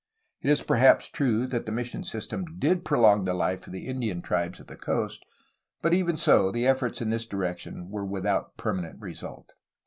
It 0.41 0.49
is 0.49 0.63
perhaps 0.63 1.09
true 1.09 1.45
that 1.45 1.67
the 1.67 1.71
mission 1.71 2.03
system 2.03 2.57
did 2.57 2.83
prolong 2.83 3.23
the 3.23 3.35
life 3.35 3.67
of 3.67 3.71
the 3.73 3.85
In 3.85 3.99
dian 3.99 4.23
tribes 4.23 4.59
of 4.59 4.65
the 4.65 4.75
coast, 4.75 5.23
but, 5.83 5.93
even 5.93 6.17
so, 6.17 6.51
the 6.51 6.65
efforts 6.65 7.03
in 7.03 7.11
this 7.11 7.27
direction 7.27 7.91
were 7.91 8.03
without 8.03 8.57
permanent 8.57 8.99
result. 8.99 9.53